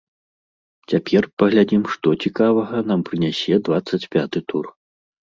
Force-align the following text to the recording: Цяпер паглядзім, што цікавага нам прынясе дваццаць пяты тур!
Цяпер 0.93 1.27
паглядзім, 1.43 1.83
што 1.95 2.07
цікавага 2.29 2.81
нам 2.93 3.05
прынясе 3.11 3.53
дваццаць 3.69 4.01
пяты 4.17 4.39
тур! 4.49 4.65